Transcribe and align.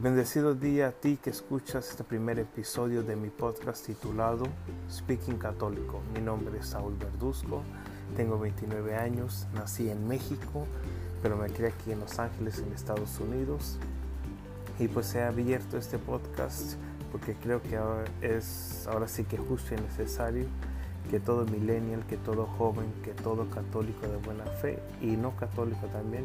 Bendecido 0.00 0.54
día 0.54 0.86
a 0.86 0.92
ti 0.92 1.18
que 1.20 1.30
escuchas 1.30 1.90
este 1.90 2.04
primer 2.04 2.38
episodio 2.38 3.02
de 3.02 3.16
mi 3.16 3.30
podcast 3.30 3.84
titulado 3.84 4.44
Speaking 4.88 5.38
Católico. 5.38 6.02
Mi 6.14 6.20
nombre 6.20 6.60
es 6.60 6.66
Saúl 6.66 6.94
Verduzco, 6.96 7.64
tengo 8.16 8.38
29 8.38 8.94
años, 8.94 9.48
nací 9.54 9.90
en 9.90 10.06
México, 10.06 10.68
pero 11.20 11.36
me 11.36 11.48
crié 11.48 11.70
aquí 11.70 11.90
en 11.90 11.98
Los 11.98 12.20
Ángeles, 12.20 12.60
en 12.60 12.72
Estados 12.72 13.18
Unidos. 13.18 13.80
Y 14.78 14.86
pues 14.86 15.12
he 15.16 15.22
abierto 15.24 15.76
este 15.76 15.98
podcast 15.98 16.74
porque 17.10 17.34
creo 17.34 17.60
que 17.60 17.76
ahora 17.76 18.04
es 18.20 18.86
ahora 18.86 19.08
sí 19.08 19.24
que 19.24 19.36
justo 19.36 19.74
y 19.74 19.80
necesario 19.80 20.46
que 21.10 21.18
todo 21.18 21.44
millennial, 21.46 22.06
que 22.06 22.18
todo 22.18 22.46
joven, 22.46 22.86
que 23.02 23.14
todo 23.14 23.50
católico 23.50 24.06
de 24.06 24.18
buena 24.18 24.44
fe 24.44 24.78
y 25.00 25.16
no 25.16 25.34
católico 25.34 25.88
también 25.88 26.24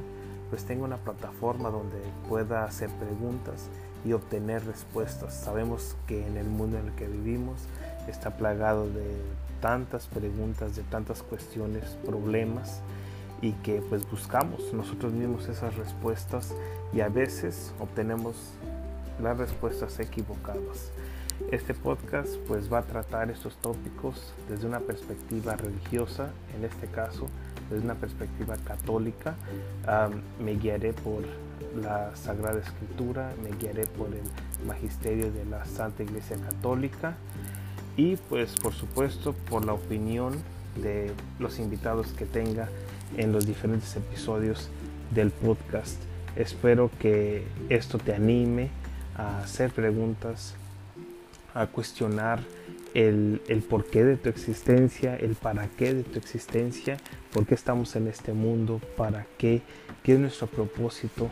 pues 0.54 0.66
tenga 0.66 0.84
una 0.84 0.98
plataforma 0.98 1.72
donde 1.72 1.98
pueda 2.30 2.64
hacer 2.64 2.88
preguntas 3.00 3.70
y 4.06 4.14
obtener 4.14 4.64
respuestas. 4.64 5.34
Sabemos 5.34 5.96
que 6.06 6.28
en 6.28 6.38
el 6.38 6.46
mundo 6.46 6.78
en 6.78 6.90
el 6.90 6.94
que 6.94 7.08
vivimos 7.08 7.62
está 8.08 8.38
plagado 8.38 8.88
de 8.88 9.16
tantas 9.62 10.06
preguntas, 10.06 10.76
de 10.76 10.84
tantas 10.84 11.24
cuestiones, 11.24 11.98
problemas 12.06 12.82
y 13.42 13.54
que 13.64 13.82
pues 13.82 14.08
buscamos 14.12 14.72
nosotros 14.74 15.12
mismos 15.12 15.50
esas 15.50 15.76
respuestas 15.76 16.54
y 16.94 17.02
a 17.02 17.10
veces 17.10 17.74
obtenemos 17.80 18.36
las 19.22 19.38
respuestas 19.38 20.00
equivocadas. 20.00 20.92
Este 21.52 21.74
podcast 21.74 22.36
pues 22.48 22.72
va 22.72 22.80
a 22.80 22.84
tratar 22.84 23.30
estos 23.30 23.56
tópicos 23.58 24.34
desde 24.50 24.68
una 24.68 24.80
perspectiva 24.80 25.56
religiosa, 25.56 26.30
en 26.56 26.64
este 26.64 26.88
caso 26.88 27.28
desde 27.70 27.84
una 27.84 27.96
perspectiva 27.96 28.56
católica. 28.58 29.36
me 30.40 30.56
guiaré 30.56 30.94
por 30.94 31.24
la 31.82 32.16
Sagrada 32.16 32.60
Escritura, 32.60 33.34
me 33.42 33.56
guiaré 33.58 33.88
por 33.88 34.08
el 34.08 34.68
magisterio 34.68 35.32
de 35.32 35.46
la 35.46 35.66
Santa 35.66 36.04
Iglesia 36.04 36.38
Católica 36.38 37.16
y 37.98 38.16
pues 38.16 38.56
por 38.56 38.74
supuesto 38.74 39.34
por 39.34 39.66
la 39.66 39.74
opinión 39.74 40.34
de 40.82 41.12
los 41.40 41.60
invitados 41.60 42.08
que 42.14 42.26
tenga 42.26 42.70
en 43.18 43.32
los 43.32 43.46
diferentes 43.46 43.96
episodios 43.96 44.70
del 45.12 45.32
podcast. 45.32 45.98
Espero 46.36 46.90
que 47.00 47.46
esto 47.70 47.98
te 47.98 48.14
anime 48.16 48.70
a 49.18 49.40
hacer 49.40 49.72
preguntas, 49.72 50.56
a 51.54 51.68
cuestionar 51.68 52.40
el, 52.94 53.66
porqué 53.70 54.04
de 54.04 54.18
tu 54.18 54.30
existencia, 54.30 55.16
el 55.16 55.36
para 55.36 55.68
qué 55.68 55.94
de 55.94 56.04
tu 56.04 56.20
existencia, 56.20 56.98
por 57.32 57.46
qué 57.46 57.56
estamos 57.56 57.96
en 57.96 58.08
este 58.08 58.34
mundo, 58.34 58.82
para 58.98 59.26
qué, 59.38 59.62
qué 60.04 60.14
es 60.14 60.20
nuestro 60.20 60.48
propósito, 60.48 61.30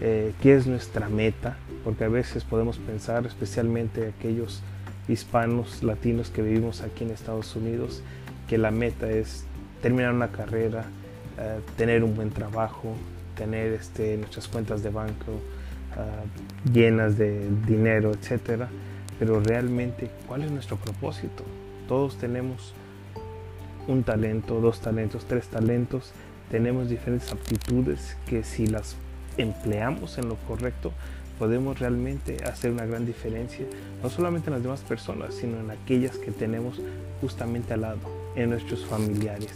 eh, 0.00 0.32
qué 0.40 0.54
es 0.54 0.66
nuestra 0.66 1.08
meta, 1.08 1.56
porque 1.84 2.04
a 2.04 2.08
veces 2.08 2.44
podemos 2.44 2.78
pensar, 2.78 3.26
especialmente 3.26 4.12
aquellos 4.18 4.62
hispanos, 5.08 5.82
latinos 5.82 6.30
que 6.30 6.42
vivimos 6.42 6.82
aquí 6.82 7.04
en 7.04 7.10
Estados 7.10 7.56
Unidos, 7.56 8.02
que 8.48 8.58
la 8.58 8.70
meta 8.70 9.10
es 9.10 9.44
terminar 9.82 10.14
una 10.14 10.30
carrera, 10.30 10.84
eh, 11.38 11.60
tener 11.76 12.04
un 12.04 12.14
buen 12.14 12.30
trabajo, 12.30 12.94
tener 13.36 13.72
este, 13.72 14.16
nuestras 14.16 14.48
cuentas 14.48 14.82
de 14.82 14.90
banco 14.90 15.40
ah, 15.96 16.22
llenas 16.72 17.16
de 17.16 17.48
dinero, 17.66 18.12
etcétera 18.12 18.68
pero 19.20 19.38
realmente, 19.38 20.10
¿cuál 20.26 20.44
es 20.44 20.50
nuestro 20.50 20.78
propósito? 20.78 21.44
Todos 21.86 22.16
tenemos 22.16 22.72
un 23.86 24.02
talento, 24.02 24.62
dos 24.62 24.80
talentos, 24.80 25.26
tres 25.26 25.46
talentos, 25.48 26.12
tenemos 26.50 26.88
diferentes 26.88 27.30
aptitudes 27.30 28.16
que 28.26 28.42
si 28.42 28.66
las 28.66 28.96
empleamos 29.36 30.16
en 30.16 30.30
lo 30.30 30.36
correcto, 30.36 30.92
podemos 31.38 31.78
realmente 31.78 32.42
hacer 32.44 32.70
una 32.70 32.86
gran 32.86 33.04
diferencia, 33.04 33.66
no 34.02 34.08
solamente 34.08 34.48
en 34.48 34.54
las 34.54 34.62
demás 34.62 34.80
personas, 34.80 35.34
sino 35.34 35.60
en 35.60 35.70
aquellas 35.70 36.16
que 36.16 36.30
tenemos 36.30 36.80
justamente 37.20 37.74
al 37.74 37.82
lado, 37.82 38.00
en 38.36 38.48
nuestros 38.48 38.86
familiares. 38.86 39.52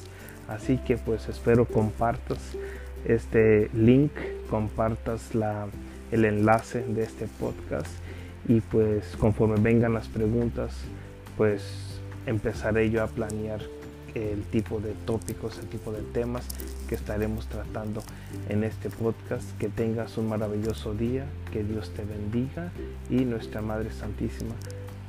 Así 0.47 0.76
que 0.76 0.98
pues 0.98 1.26
espero 1.31 1.64
compartas 1.64 2.38
este 3.06 3.70
link, 3.72 4.12
compartas 4.50 5.34
la, 5.34 5.69
el 6.10 6.25
enlace 6.25 6.82
de 6.82 7.03
este 7.03 7.26
podcast 7.26 7.88
y 8.48 8.60
pues 8.60 9.16
conforme 9.19 9.56
vengan 9.60 9.94
las 9.94 10.09
preguntas 10.09 10.76
pues 11.37 12.00
empezaré 12.26 12.91
yo 12.91 13.03
a 13.03 13.06
planear 13.06 13.60
el 14.14 14.43
tipo 14.44 14.81
de 14.81 14.93
tópicos, 15.06 15.59
el 15.59 15.66
tipo 15.66 15.93
de 15.93 16.00
temas 16.00 16.47
que 16.88 16.94
estaremos 16.94 17.47
tratando 17.47 18.03
en 18.48 18.64
este 18.64 18.91
podcast. 18.91 19.44
Que 19.59 19.69
tengas 19.69 20.16
un 20.19 20.28
maravilloso 20.28 20.94
día, 20.94 21.26
que 21.53 21.64
Dios 21.64 21.93
te 21.94 22.04
bendiga 22.04 22.70
y 23.10 23.25
nuestra 23.25 23.60
Madre 23.60 23.91
Santísima 23.91 24.54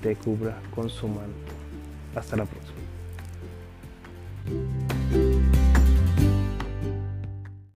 te 0.02 0.16
cubra 0.16 0.58
con 0.74 0.90
su 0.90 1.08
manto. 1.08 1.54
Hasta 2.16 2.36
la 2.36 2.46
próxima. 2.46 2.76